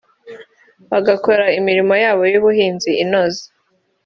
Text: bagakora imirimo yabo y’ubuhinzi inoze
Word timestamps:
bagakora 0.91 1.45
imirimo 1.59 1.93
yabo 2.03 2.23
y’ubuhinzi 2.31 2.91
inoze 3.03 3.41